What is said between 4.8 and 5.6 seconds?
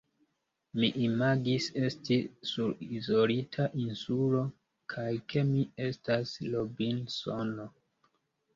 kaj ke